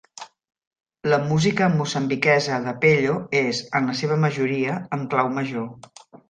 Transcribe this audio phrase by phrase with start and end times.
[1.13, 5.71] La música mozambiques de Pello és, en la seva majoria, en clau major.